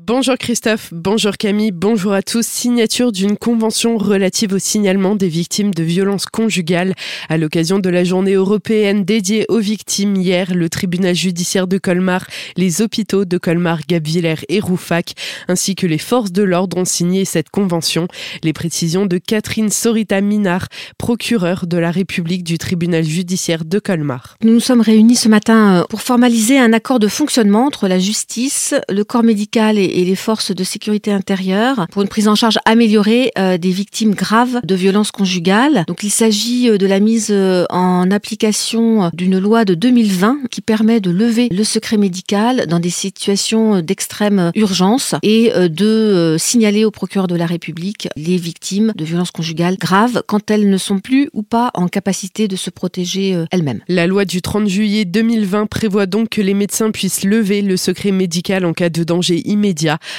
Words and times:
Bonjour 0.00 0.36
Christophe, 0.38 0.90
bonjour 0.92 1.36
Camille, 1.36 1.72
bonjour 1.72 2.12
à 2.12 2.22
tous. 2.22 2.46
Signature 2.46 3.10
d'une 3.10 3.36
convention 3.36 3.98
relative 3.98 4.52
au 4.52 4.60
signalement 4.60 5.16
des 5.16 5.26
victimes 5.26 5.74
de 5.74 5.82
violences 5.82 6.26
conjugales. 6.26 6.94
À 7.28 7.36
l'occasion 7.36 7.80
de 7.80 7.88
la 7.88 8.04
journée 8.04 8.34
européenne 8.34 9.04
dédiée 9.04 9.44
aux 9.48 9.58
victimes 9.58 10.14
hier, 10.14 10.54
le 10.54 10.68
tribunal 10.68 11.16
judiciaire 11.16 11.66
de 11.66 11.78
Colmar, 11.78 12.28
les 12.56 12.80
hôpitaux 12.80 13.24
de 13.24 13.38
Colmar, 13.38 13.80
Gabviller 13.88 14.36
et 14.48 14.60
Roufac, 14.60 15.14
ainsi 15.48 15.74
que 15.74 15.88
les 15.88 15.98
forces 15.98 16.30
de 16.30 16.44
l'ordre 16.44 16.76
ont 16.76 16.84
signé 16.84 17.24
cette 17.24 17.50
convention. 17.50 18.06
Les 18.44 18.52
précisions 18.52 19.04
de 19.04 19.18
Catherine 19.18 19.68
Sorita 19.68 20.20
Minard, 20.20 20.68
procureure 20.96 21.66
de 21.66 21.76
la 21.76 21.90
République 21.90 22.44
du 22.44 22.56
tribunal 22.56 23.02
judiciaire 23.02 23.64
de 23.64 23.80
Colmar. 23.80 24.36
Nous 24.44 24.52
nous 24.52 24.60
sommes 24.60 24.80
réunis 24.80 25.16
ce 25.16 25.28
matin 25.28 25.80
euh, 25.80 25.84
pour 25.90 26.02
formaliser 26.02 26.56
un 26.56 26.72
accord 26.72 27.00
de 27.00 27.08
fonctionnement 27.08 27.66
entre 27.66 27.88
la 27.88 27.98
justice, 27.98 28.76
le 28.88 29.02
corps 29.02 29.24
médical 29.24 29.76
et 29.76 29.87
et 29.88 30.04
les 30.04 30.14
forces 30.14 30.54
de 30.54 30.64
sécurité 30.64 31.12
intérieure 31.12 31.86
pour 31.90 32.02
une 32.02 32.08
prise 32.08 32.28
en 32.28 32.34
charge 32.34 32.58
améliorée 32.64 33.30
euh, 33.38 33.58
des 33.58 33.70
victimes 33.70 34.14
graves 34.14 34.60
de 34.64 34.74
violences 34.74 35.10
conjugales. 35.10 35.84
Donc 35.86 36.02
il 36.02 36.10
s'agit 36.10 36.68
euh, 36.68 36.78
de 36.78 36.86
la 36.86 37.00
mise 37.00 37.28
euh, 37.30 37.64
en 37.70 38.10
application 38.10 39.10
d'une 39.12 39.38
loi 39.38 39.64
de 39.64 39.74
2020 39.74 40.48
qui 40.50 40.60
permet 40.60 41.00
de 41.00 41.10
lever 41.10 41.48
le 41.50 41.64
secret 41.64 41.96
médical 41.96 42.66
dans 42.66 42.80
des 42.80 42.90
situations 42.90 43.80
d'extrême 43.80 44.50
urgence 44.54 45.14
et 45.22 45.50
de 45.68 46.36
signaler 46.38 46.84
au 46.84 46.90
procureur 46.90 47.26
de 47.26 47.34
la 47.34 47.46
République 47.46 48.08
les 48.16 48.36
victimes 48.36 48.92
de 48.96 49.04
violences 49.04 49.30
conjugales 49.30 49.76
graves 49.76 50.22
quand 50.26 50.50
elles 50.50 50.68
ne 50.68 50.76
sont 50.76 50.98
plus 50.98 51.28
ou 51.32 51.42
pas 51.42 51.70
en 51.74 51.88
capacité 51.88 52.48
de 52.48 52.56
se 52.56 52.70
protéger 52.70 53.44
elles-mêmes. 53.50 53.80
La 53.88 54.06
loi 54.06 54.24
du 54.24 54.42
30 54.42 54.68
juillet 54.68 55.04
2020 55.04 55.66
prévoit 55.66 56.06
donc 56.06 56.30
que 56.30 56.42
les 56.42 56.54
médecins 56.54 56.90
puissent 56.90 57.24
lever 57.24 57.62
le 57.62 57.76
secret 57.76 58.12
médical 58.12 58.64
en 58.64 58.72
cas 58.72 58.90
de 58.90 59.04
danger 59.04 59.42
immédiat 59.48 59.77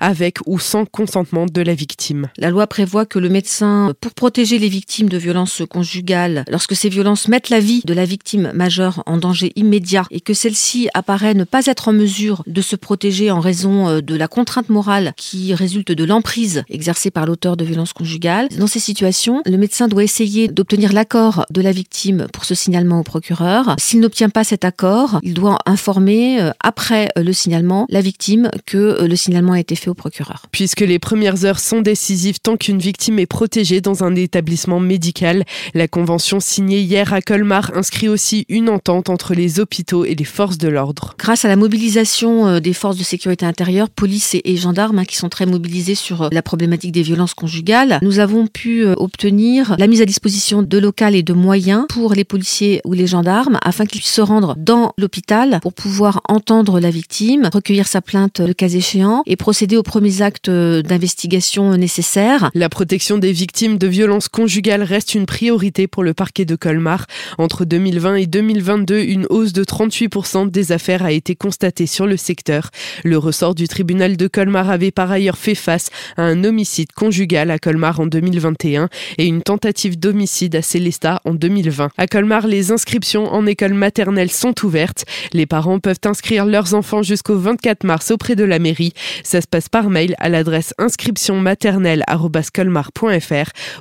avec 0.00 0.38
ou 0.46 0.58
sans 0.58 0.84
consentement 0.84 1.46
de 1.46 1.62
la 1.62 1.74
victime. 1.74 2.28
La 2.36 2.50
loi 2.50 2.66
prévoit 2.66 3.06
que 3.06 3.18
le 3.18 3.28
médecin, 3.28 3.94
pour 4.00 4.12
protéger 4.12 4.58
les 4.58 4.68
victimes 4.68 5.08
de 5.08 5.18
violences 5.18 5.62
conjugales, 5.68 6.44
lorsque 6.48 6.76
ces 6.76 6.88
violences 6.88 7.28
mettent 7.28 7.50
la 7.50 7.60
vie 7.60 7.82
de 7.84 7.94
la 7.94 8.04
victime 8.04 8.52
majeure 8.54 9.02
en 9.06 9.16
danger 9.16 9.52
immédiat 9.56 10.04
et 10.10 10.20
que 10.20 10.34
celle-ci 10.34 10.88
apparaît 10.94 11.34
ne 11.34 11.44
pas 11.44 11.66
être 11.66 11.88
en 11.88 11.92
mesure 11.92 12.42
de 12.46 12.62
se 12.62 12.76
protéger 12.76 13.30
en 13.30 13.40
raison 13.40 13.88
euh, 13.88 14.00
de 14.00 14.14
la 14.14 14.28
contrainte 14.28 14.68
morale 14.68 15.12
qui 15.16 15.54
résulte 15.54 15.92
de 15.92 16.04
l'emprise 16.04 16.64
exercée 16.68 17.10
par 17.10 17.26
l'auteur 17.26 17.56
de 17.56 17.64
violences 17.64 17.92
conjugales, 17.92 18.48
dans 18.58 18.66
ces 18.66 18.80
situations, 18.80 19.42
le 19.46 19.56
médecin 19.56 19.88
doit 19.88 20.04
essayer 20.04 20.48
d'obtenir 20.48 20.92
l'accord 20.92 21.46
de 21.50 21.60
la 21.60 21.72
victime 21.72 22.26
pour 22.32 22.44
ce 22.44 22.54
signalement 22.54 23.00
au 23.00 23.02
procureur. 23.02 23.74
S'il 23.78 24.00
n'obtient 24.00 24.28
pas 24.28 24.44
cet 24.44 24.64
accord, 24.64 25.20
il 25.22 25.34
doit 25.34 25.58
informer, 25.66 26.40
euh, 26.40 26.50
après 26.60 27.08
euh, 27.16 27.22
le 27.22 27.32
signalement, 27.32 27.86
la 27.88 28.00
victime 28.00 28.50
que 28.66 29.04
le 29.04 29.16
signalement 29.16 29.39
a 29.48 29.60
été 29.60 29.74
fait 29.74 29.90
au 29.90 29.94
procureur. 29.94 30.46
Puisque 30.52 30.80
les 30.80 30.98
premières 30.98 31.44
heures 31.44 31.58
sont 31.58 31.80
décisives 31.80 32.40
tant 32.40 32.56
qu'une 32.56 32.78
victime 32.78 33.18
est 33.18 33.26
protégée 33.26 33.80
dans 33.80 34.04
un 34.04 34.14
établissement 34.14 34.80
médical, 34.80 35.44
la 35.74 35.88
convention 35.88 36.40
signée 36.40 36.80
hier 36.80 37.12
à 37.12 37.20
Colmar 37.20 37.72
inscrit 37.74 38.08
aussi 38.08 38.46
une 38.48 38.68
entente 38.68 39.08
entre 39.08 39.34
les 39.34 39.60
hôpitaux 39.60 40.04
et 40.04 40.14
les 40.14 40.24
forces 40.24 40.58
de 40.58 40.68
l'ordre. 40.68 41.14
Grâce 41.18 41.44
à 41.44 41.48
la 41.48 41.56
mobilisation 41.56 42.46
euh, 42.46 42.60
des 42.60 42.72
forces 42.72 42.96
de 42.96 43.04
sécurité 43.04 43.46
intérieure, 43.46 43.88
police 43.88 44.36
et 44.42 44.56
gendarmes, 44.56 44.98
hein, 44.98 45.04
qui 45.04 45.16
sont 45.16 45.28
très 45.28 45.46
mobilisés 45.46 45.94
sur 45.94 46.22
euh, 46.22 46.28
la 46.32 46.42
problématique 46.42 46.92
des 46.92 47.02
violences 47.02 47.34
conjugales, 47.34 47.98
nous 48.02 48.18
avons 48.18 48.46
pu 48.46 48.84
euh, 48.84 48.94
obtenir 48.96 49.76
la 49.78 49.86
mise 49.86 50.00
à 50.00 50.04
disposition 50.04 50.62
de 50.62 50.78
locales 50.78 51.14
et 51.14 51.22
de 51.22 51.32
moyens 51.32 51.86
pour 51.88 52.14
les 52.14 52.24
policiers 52.24 52.80
ou 52.84 52.92
les 52.92 53.06
gendarmes 53.06 53.58
afin 53.62 53.86
qu'ils 53.86 54.00
puissent 54.00 54.12
se 54.12 54.20
rendre 54.20 54.54
dans 54.56 54.92
l'hôpital 54.98 55.60
pour 55.62 55.72
pouvoir 55.72 56.20
entendre 56.28 56.80
la 56.80 56.90
victime, 56.90 57.48
recueillir 57.52 57.86
sa 57.86 58.00
plainte 58.00 58.40
le 58.40 58.54
cas 58.54 58.68
échéant 58.68 59.22
et 59.30 59.36
procéder 59.36 59.76
aux 59.76 59.84
premiers 59.84 60.22
actes 60.22 60.48
euh, 60.48 60.82
d'investigation 60.82 61.76
nécessaires. 61.76 62.50
La 62.52 62.68
protection 62.68 63.16
des 63.16 63.30
victimes 63.32 63.78
de 63.78 63.86
violences 63.86 64.28
conjugales 64.28 64.82
reste 64.82 65.14
une 65.14 65.24
priorité 65.24 65.86
pour 65.86 66.02
le 66.02 66.14
parquet 66.14 66.44
de 66.44 66.56
Colmar. 66.56 67.06
Entre 67.38 67.64
2020 67.64 68.16
et 68.16 68.26
2022, 68.26 68.98
une 68.98 69.26
hausse 69.30 69.52
de 69.52 69.62
38% 69.62 70.50
des 70.50 70.72
affaires 70.72 71.04
a 71.04 71.12
été 71.12 71.36
constatée 71.36 71.86
sur 71.86 72.08
le 72.08 72.16
secteur. 72.16 72.70
Le 73.04 73.18
ressort 73.18 73.54
du 73.54 73.68
tribunal 73.68 74.16
de 74.16 74.26
Colmar 74.26 74.68
avait 74.68 74.90
par 74.90 75.12
ailleurs 75.12 75.38
fait 75.38 75.54
face 75.54 75.90
à 76.16 76.22
un 76.22 76.42
homicide 76.42 76.90
conjugal 76.92 77.52
à 77.52 77.60
Colmar 77.60 78.00
en 78.00 78.06
2021 78.06 78.88
et 79.18 79.26
une 79.26 79.42
tentative 79.42 79.96
d'homicide 79.96 80.56
à 80.56 80.62
Célestat 80.62 81.20
en 81.24 81.34
2020. 81.34 81.90
À 81.96 82.06
Colmar, 82.08 82.48
les 82.48 82.72
inscriptions 82.72 83.32
en 83.32 83.46
école 83.46 83.74
maternelle 83.74 84.30
sont 84.32 84.54
ouvertes. 84.64 85.04
Les 85.32 85.46
parents 85.46 85.78
peuvent 85.78 86.00
inscrire 86.04 86.46
leurs 86.46 86.74
enfants 86.74 87.04
jusqu'au 87.04 87.38
24 87.38 87.84
mars 87.84 88.10
auprès 88.10 88.34
de 88.34 88.42
la 88.42 88.58
mairie. 88.58 88.92
Ça 89.22 89.40
se 89.40 89.46
passe 89.46 89.68
par 89.68 89.90
mail 89.90 90.14
à 90.18 90.28
l'adresse 90.28 90.74
inscription 90.78 91.40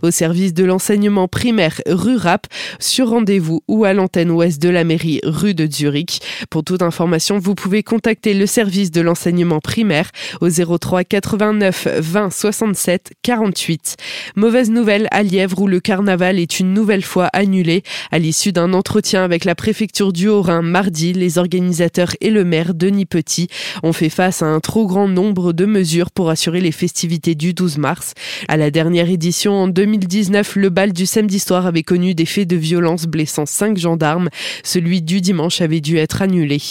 au 0.01 0.11
service 0.11 0.53
de 0.53 0.63
l'enseignement 0.63 1.27
primaire 1.27 1.81
rue 1.87 2.15
Rap 2.15 2.47
sur 2.79 3.09
rendez-vous 3.09 3.61
ou 3.67 3.85
à 3.85 3.93
l'antenne 3.93 4.31
ouest 4.31 4.61
de 4.61 4.69
la 4.69 4.83
mairie 4.83 5.21
rue 5.23 5.53
de 5.53 5.69
Zurich. 5.71 6.21
Pour 6.49 6.63
toute 6.63 6.81
information, 6.81 7.39
vous 7.39 7.55
pouvez 7.55 7.83
contacter 7.83 8.33
le 8.33 8.45
service 8.45 8.91
de 8.91 9.01
l'enseignement 9.01 9.59
primaire 9.59 10.09
au 10.41 10.49
03 10.49 11.03
89 11.03 11.87
20 11.99 12.29
67 12.31 13.11
48. 13.21 13.97
Mauvaise 14.35 14.69
nouvelle 14.69 15.07
à 15.11 15.23
Lièvre 15.23 15.61
où 15.61 15.67
le 15.67 15.79
carnaval 15.79 16.39
est 16.39 16.59
une 16.59 16.73
nouvelle 16.73 17.03
fois 17.03 17.29
annulé. 17.33 17.83
À 18.11 18.19
l'issue 18.19 18.51
d'un 18.51 18.73
entretien 18.73 19.23
avec 19.23 19.45
la 19.45 19.55
préfecture 19.55 20.13
du 20.13 20.27
Haut-Rhin 20.27 20.61
mardi, 20.61 21.13
les 21.13 21.37
organisateurs 21.37 22.15
et 22.21 22.29
le 22.29 22.43
maire 22.43 22.73
Denis 22.73 23.05
Petit 23.05 23.47
ont 23.83 23.93
fait 23.93 24.09
face 24.09 24.41
à 24.41 24.45
un 24.45 24.59
trop 24.59 24.87
grand 24.87 25.07
nombre 25.07 25.18
de 25.19 25.65
mesures 25.65 26.11
pour 26.11 26.29
assurer 26.29 26.61
les 26.61 26.71
festivités 26.71 27.35
du 27.35 27.53
12 27.53 27.77
mars. 27.77 28.13
À 28.47 28.55
la 28.55 28.71
dernière 28.71 29.09
édition 29.09 29.53
en 29.53 29.67
2019, 29.67 30.55
le 30.55 30.69
bal 30.69 30.93
du 30.93 31.05
samedi 31.05 31.39
soir 31.39 31.65
avait 31.65 31.83
connu 31.83 32.15
des 32.15 32.25
faits 32.25 32.47
de 32.47 32.55
violence 32.55 33.05
blessant 33.05 33.45
cinq 33.45 33.77
gendarmes. 33.77 34.29
Celui 34.63 35.01
du 35.01 35.19
dimanche 35.19 35.59
avait 35.59 35.81
dû 35.81 35.97
être 35.97 36.21
annulé. 36.21 36.61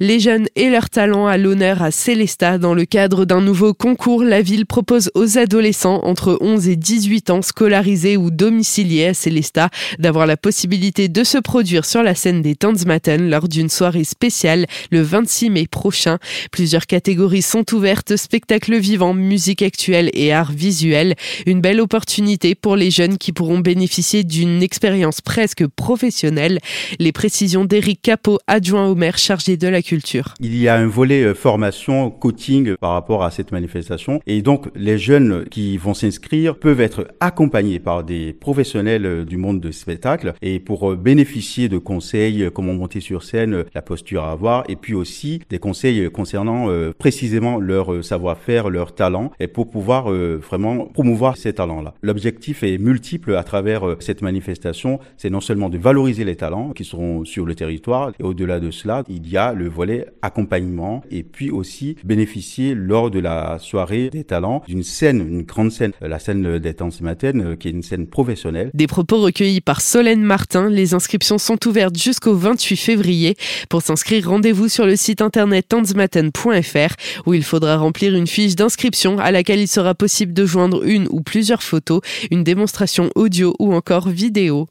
Les 0.00 0.20
jeunes 0.20 0.46
et 0.54 0.68
leurs 0.68 0.90
talents 0.90 1.26
à 1.26 1.38
l'honneur 1.38 1.82
à 1.82 1.90
Célestat. 1.90 2.58
Dans 2.58 2.74
le 2.74 2.84
cadre 2.84 3.24
d'un 3.24 3.40
nouveau 3.40 3.72
concours, 3.72 4.22
la 4.22 4.42
ville 4.42 4.66
propose 4.66 5.10
aux 5.14 5.38
adolescents 5.38 6.04
entre 6.04 6.36
11 6.42 6.68
et 6.68 6.76
18 6.76 7.30
ans 7.30 7.42
scolarisés 7.42 8.18
ou 8.18 8.30
domiciliés 8.30 9.06
à 9.06 9.14
Célestat 9.14 9.70
d'avoir 9.98 10.26
la 10.26 10.36
possibilité 10.36 11.08
de 11.08 11.24
se 11.24 11.38
produire 11.38 11.86
sur 11.86 12.02
la 12.02 12.14
scène 12.14 12.42
des 12.42 12.54
Tanzmatten 12.54 13.30
lors 13.30 13.48
d'une 13.48 13.70
soirée 13.70 14.04
spéciale 14.04 14.66
le 14.90 15.00
26 15.00 15.48
mai 15.48 15.66
prochain. 15.66 16.18
Plusieurs 16.52 16.86
catégories 16.86 17.40
sont 17.40 17.64
ouvertes 17.74 17.93
spectacle 18.16 18.76
vivant, 18.76 19.14
musique 19.14 19.62
actuelle 19.62 20.10
et 20.14 20.32
art 20.32 20.52
visuel. 20.52 21.14
Une 21.46 21.60
belle 21.60 21.80
opportunité 21.80 22.54
pour 22.54 22.76
les 22.76 22.90
jeunes 22.90 23.18
qui 23.18 23.32
pourront 23.32 23.58
bénéficier 23.58 24.24
d'une 24.24 24.62
expérience 24.62 25.20
presque 25.20 25.66
professionnelle. 25.66 26.58
Les 26.98 27.12
précisions 27.12 27.64
d'Éric 27.64 28.02
Capot, 28.02 28.38
adjoint 28.46 28.86
au 28.86 28.94
maire 28.94 29.18
chargé 29.18 29.56
de 29.56 29.68
la 29.68 29.82
culture. 29.82 30.34
Il 30.40 30.56
y 30.56 30.68
a 30.68 30.76
un 30.76 30.86
volet 30.86 31.22
euh, 31.22 31.34
formation, 31.34 32.10
coaching 32.10 32.76
par 32.76 32.92
rapport 32.92 33.24
à 33.24 33.30
cette 33.30 33.52
manifestation. 33.52 34.20
Et 34.26 34.42
donc, 34.42 34.66
les 34.74 34.98
jeunes 34.98 35.44
qui 35.50 35.76
vont 35.76 35.94
s'inscrire 35.94 36.56
peuvent 36.56 36.80
être 36.80 37.08
accompagnés 37.20 37.78
par 37.78 38.04
des 38.04 38.32
professionnels 38.32 39.06
euh, 39.06 39.24
du 39.24 39.36
monde 39.36 39.60
de 39.60 39.70
spectacle 39.70 40.34
et 40.42 40.60
pour 40.60 40.92
euh, 40.92 40.96
bénéficier 40.96 41.68
de 41.68 41.78
conseils, 41.78 42.48
comment 42.54 42.74
monter 42.74 43.00
sur 43.00 43.22
scène, 43.22 43.64
la 43.74 43.82
posture 43.82 44.24
à 44.24 44.32
avoir, 44.32 44.64
et 44.68 44.76
puis 44.76 44.94
aussi 44.94 45.40
des 45.50 45.58
conseils 45.58 46.10
concernant 46.10 46.68
précisément 46.98 47.58
leur 47.58 47.83
savoir-faire, 48.02 48.70
leur 48.70 48.94
talent, 48.94 49.30
et 49.40 49.46
pour 49.46 49.68
pouvoir 49.70 50.10
euh, 50.10 50.36
vraiment 50.36 50.86
promouvoir 50.86 51.36
ces 51.36 51.52
talents-là. 51.52 51.94
L'objectif 52.02 52.62
est 52.62 52.78
multiple 52.78 53.36
à 53.36 53.44
travers 53.44 53.86
euh, 53.86 53.96
cette 54.00 54.22
manifestation, 54.22 55.00
c'est 55.16 55.30
non 55.30 55.40
seulement 55.40 55.68
de 55.68 55.78
valoriser 55.78 56.24
les 56.24 56.36
talents 56.36 56.70
qui 56.70 56.84
seront 56.84 57.24
sur 57.24 57.44
le 57.44 57.54
territoire, 57.54 58.12
et 58.18 58.22
au-delà 58.22 58.60
de 58.60 58.70
cela, 58.70 59.02
il 59.08 59.28
y 59.28 59.36
a 59.36 59.52
le 59.52 59.68
volet 59.68 60.06
accompagnement, 60.22 61.02
et 61.10 61.22
puis 61.22 61.50
aussi 61.50 61.96
bénéficier 62.04 62.74
lors 62.74 63.10
de 63.10 63.18
la 63.18 63.58
soirée 63.58 64.10
des 64.10 64.24
talents 64.24 64.62
d'une 64.66 64.82
scène, 64.82 65.20
une 65.20 65.42
grande 65.42 65.70
scène, 65.70 65.92
la 66.00 66.18
scène 66.18 66.58
des 66.58 66.74
temps 66.74 66.90
qui 67.58 67.68
est 67.68 67.70
une 67.70 67.82
scène 67.82 68.06
professionnelle. 68.06 68.70
Des 68.74 68.86
propos 68.86 69.20
recueillis 69.20 69.60
par 69.60 69.80
Solène 69.80 70.22
Martin, 70.22 70.68
les 70.68 70.94
inscriptions 70.94 71.38
sont 71.38 71.58
ouvertes 71.66 71.98
jusqu'au 71.98 72.34
28 72.34 72.76
février. 72.76 73.36
Pour 73.68 73.82
s'inscrire, 73.82 74.28
rendez-vous 74.28 74.68
sur 74.68 74.86
le 74.86 74.96
site 74.96 75.22
internet 75.22 75.66
tanzmaten.fr 75.68 76.94
où 77.26 77.34
il 77.34 77.42
faudra 77.42 77.73
remplir 77.76 78.14
une 78.14 78.26
fiche 78.26 78.56
d'inscription 78.56 79.18
à 79.18 79.30
laquelle 79.30 79.60
il 79.60 79.68
sera 79.68 79.94
possible 79.94 80.32
de 80.32 80.46
joindre 80.46 80.82
une 80.84 81.06
ou 81.10 81.20
plusieurs 81.20 81.62
photos, 81.62 82.00
une 82.30 82.44
démonstration 82.44 83.10
audio 83.14 83.54
ou 83.58 83.74
encore 83.74 84.08
vidéo. 84.08 84.62